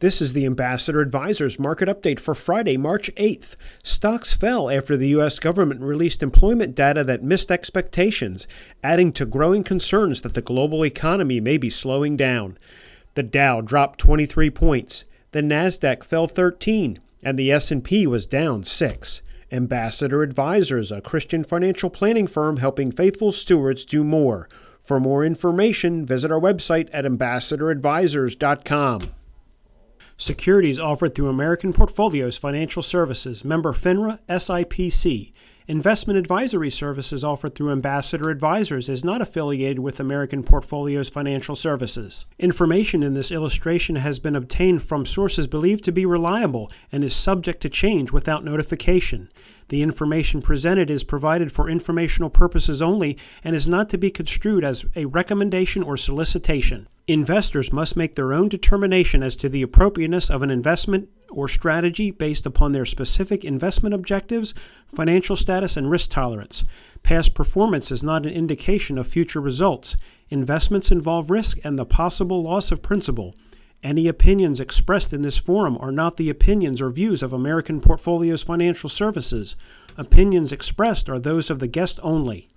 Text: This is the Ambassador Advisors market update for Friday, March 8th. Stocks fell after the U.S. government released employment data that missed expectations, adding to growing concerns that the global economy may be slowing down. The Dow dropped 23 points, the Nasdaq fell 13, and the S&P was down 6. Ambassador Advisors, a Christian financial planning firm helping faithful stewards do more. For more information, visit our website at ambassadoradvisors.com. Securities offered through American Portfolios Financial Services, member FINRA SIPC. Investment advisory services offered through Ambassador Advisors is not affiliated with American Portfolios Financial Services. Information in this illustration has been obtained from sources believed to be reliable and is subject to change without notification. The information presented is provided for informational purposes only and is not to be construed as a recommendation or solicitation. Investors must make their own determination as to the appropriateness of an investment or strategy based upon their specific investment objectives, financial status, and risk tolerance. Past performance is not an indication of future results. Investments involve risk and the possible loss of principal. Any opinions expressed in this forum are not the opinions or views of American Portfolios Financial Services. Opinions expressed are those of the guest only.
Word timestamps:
This 0.00 0.20
is 0.20 0.34
the 0.34 0.44
Ambassador 0.44 1.00
Advisors 1.00 1.58
market 1.58 1.88
update 1.88 2.20
for 2.20 2.34
Friday, 2.34 2.76
March 2.76 3.10
8th. 3.14 3.56
Stocks 3.82 4.34
fell 4.34 4.68
after 4.68 4.94
the 4.94 5.08
U.S. 5.08 5.38
government 5.38 5.80
released 5.80 6.22
employment 6.22 6.74
data 6.74 7.02
that 7.04 7.22
missed 7.22 7.50
expectations, 7.50 8.46
adding 8.84 9.10
to 9.14 9.24
growing 9.24 9.64
concerns 9.64 10.20
that 10.20 10.34
the 10.34 10.42
global 10.42 10.84
economy 10.84 11.40
may 11.40 11.56
be 11.56 11.70
slowing 11.70 12.14
down. 12.14 12.58
The 13.14 13.22
Dow 13.22 13.62
dropped 13.62 13.98
23 13.98 14.50
points, 14.50 15.06
the 15.32 15.40
Nasdaq 15.40 16.04
fell 16.04 16.26
13, 16.26 17.00
and 17.22 17.38
the 17.38 17.50
S&P 17.50 18.06
was 18.06 18.26
down 18.26 18.64
6. 18.64 19.22
Ambassador 19.50 20.22
Advisors, 20.22 20.92
a 20.92 21.00
Christian 21.00 21.42
financial 21.42 21.88
planning 21.88 22.26
firm 22.26 22.58
helping 22.58 22.92
faithful 22.92 23.32
stewards 23.32 23.86
do 23.86 24.04
more. 24.04 24.46
For 24.78 25.00
more 25.00 25.24
information, 25.24 26.04
visit 26.04 26.30
our 26.30 26.38
website 26.38 26.90
at 26.92 27.06
ambassadoradvisors.com. 27.06 29.12
Securities 30.18 30.80
offered 30.80 31.14
through 31.14 31.28
American 31.28 31.74
Portfolios 31.74 32.38
Financial 32.38 32.82
Services, 32.82 33.44
member 33.44 33.74
FINRA 33.74 34.18
SIPC. 34.30 35.30
Investment 35.68 36.18
advisory 36.18 36.70
services 36.70 37.22
offered 37.22 37.54
through 37.54 37.70
Ambassador 37.70 38.30
Advisors 38.30 38.88
is 38.88 39.04
not 39.04 39.20
affiliated 39.20 39.80
with 39.80 40.00
American 40.00 40.42
Portfolios 40.42 41.10
Financial 41.10 41.54
Services. 41.54 42.24
Information 42.38 43.02
in 43.02 43.12
this 43.12 43.30
illustration 43.30 43.96
has 43.96 44.18
been 44.18 44.34
obtained 44.34 44.82
from 44.82 45.04
sources 45.04 45.46
believed 45.46 45.84
to 45.84 45.92
be 45.92 46.06
reliable 46.06 46.72
and 46.90 47.04
is 47.04 47.14
subject 47.14 47.60
to 47.60 47.68
change 47.68 48.10
without 48.10 48.42
notification. 48.42 49.30
The 49.68 49.82
information 49.82 50.40
presented 50.40 50.90
is 50.90 51.04
provided 51.04 51.52
for 51.52 51.68
informational 51.68 52.30
purposes 52.30 52.80
only 52.80 53.18
and 53.44 53.54
is 53.54 53.68
not 53.68 53.90
to 53.90 53.98
be 53.98 54.10
construed 54.10 54.64
as 54.64 54.86
a 54.94 55.04
recommendation 55.04 55.82
or 55.82 55.98
solicitation. 55.98 56.88
Investors 57.08 57.72
must 57.72 57.96
make 57.96 58.16
their 58.16 58.32
own 58.32 58.48
determination 58.48 59.22
as 59.22 59.36
to 59.36 59.48
the 59.48 59.62
appropriateness 59.62 60.28
of 60.28 60.42
an 60.42 60.50
investment 60.50 61.08
or 61.30 61.46
strategy 61.46 62.10
based 62.10 62.46
upon 62.46 62.72
their 62.72 62.84
specific 62.84 63.44
investment 63.44 63.94
objectives, 63.94 64.54
financial 64.92 65.36
status, 65.36 65.76
and 65.76 65.88
risk 65.88 66.10
tolerance. 66.10 66.64
Past 67.04 67.32
performance 67.32 67.92
is 67.92 68.02
not 68.02 68.26
an 68.26 68.32
indication 68.32 68.98
of 68.98 69.06
future 69.06 69.40
results. 69.40 69.96
Investments 70.30 70.90
involve 70.90 71.30
risk 71.30 71.58
and 71.62 71.78
the 71.78 71.86
possible 71.86 72.42
loss 72.42 72.72
of 72.72 72.82
principal. 72.82 73.36
Any 73.84 74.08
opinions 74.08 74.58
expressed 74.58 75.12
in 75.12 75.22
this 75.22 75.36
forum 75.36 75.78
are 75.80 75.92
not 75.92 76.16
the 76.16 76.28
opinions 76.28 76.80
or 76.80 76.90
views 76.90 77.22
of 77.22 77.32
American 77.32 77.80
Portfolios 77.80 78.42
Financial 78.42 78.88
Services. 78.88 79.54
Opinions 79.96 80.50
expressed 80.50 81.08
are 81.08 81.20
those 81.20 81.50
of 81.50 81.60
the 81.60 81.68
guest 81.68 82.00
only. 82.02 82.48